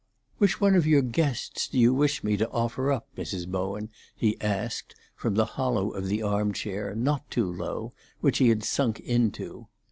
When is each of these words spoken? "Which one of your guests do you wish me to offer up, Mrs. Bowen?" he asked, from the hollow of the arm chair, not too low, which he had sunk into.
"Which 0.39 0.59
one 0.59 0.73
of 0.73 0.87
your 0.87 1.03
guests 1.03 1.67
do 1.67 1.77
you 1.77 1.93
wish 1.93 2.23
me 2.23 2.35
to 2.37 2.49
offer 2.49 2.91
up, 2.91 3.07
Mrs. 3.15 3.47
Bowen?" 3.47 3.91
he 4.15 4.35
asked, 4.41 4.95
from 5.15 5.35
the 5.35 5.45
hollow 5.45 5.91
of 5.91 6.07
the 6.07 6.23
arm 6.23 6.53
chair, 6.53 6.95
not 6.95 7.29
too 7.29 7.45
low, 7.51 7.93
which 8.19 8.39
he 8.39 8.49
had 8.49 8.63
sunk 8.63 8.99
into. 9.01 9.67